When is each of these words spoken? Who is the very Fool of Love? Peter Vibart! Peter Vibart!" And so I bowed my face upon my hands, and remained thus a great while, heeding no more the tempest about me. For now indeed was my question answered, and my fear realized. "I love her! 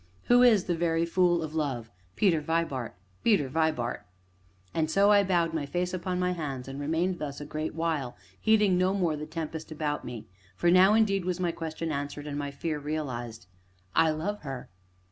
Who 0.23 0.41
is 0.41 0.63
the 0.63 0.75
very 0.75 1.05
Fool 1.05 1.43
of 1.43 1.53
Love? 1.53 1.91
Peter 2.15 2.41
Vibart! 2.41 2.95
Peter 3.23 3.47
Vibart!" 3.49 4.03
And 4.73 4.89
so 4.89 5.11
I 5.11 5.23
bowed 5.23 5.53
my 5.53 5.67
face 5.67 5.93
upon 5.93 6.17
my 6.19 6.31
hands, 6.33 6.67
and 6.67 6.79
remained 6.79 7.19
thus 7.19 7.39
a 7.39 7.45
great 7.45 7.75
while, 7.75 8.17
heeding 8.39 8.79
no 8.79 8.95
more 8.95 9.15
the 9.15 9.27
tempest 9.27 9.71
about 9.71 10.03
me. 10.03 10.25
For 10.55 10.71
now 10.71 10.95
indeed 10.95 11.23
was 11.23 11.39
my 11.39 11.51
question 11.51 11.91
answered, 11.91 12.25
and 12.25 12.35
my 12.39 12.49
fear 12.49 12.79
realized. 12.79 13.45
"I 13.95 14.09
love 14.09 14.39
her! 14.41 14.71